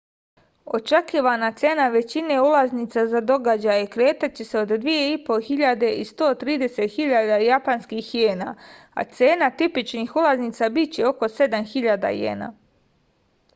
očekivana 0.77 1.49
cena 1.57 1.83
većine 1.95 2.37
ulaznica 2.45 3.01
za 3.11 3.21
događaje 3.31 3.85
kretaće 3.95 4.45
se 4.53 4.59
od 4.61 4.71
2500 4.85 5.89
i 5.89 6.07
130.000 6.13 7.37
japanskih 7.47 8.09
jena 8.21 8.55
a 8.93 9.05
cena 9.17 9.51
tipičnih 9.63 10.15
ulazinca 10.23 10.69
biće 10.79 11.05
oko 11.15 11.29
7000 11.39 12.11
jena 12.25 12.49